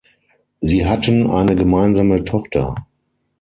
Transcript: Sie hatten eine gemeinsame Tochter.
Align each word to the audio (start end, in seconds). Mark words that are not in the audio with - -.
Sie 0.61 0.87
hatten 0.87 1.29
eine 1.29 1.55
gemeinsame 1.55 2.23
Tochter. 2.23 2.87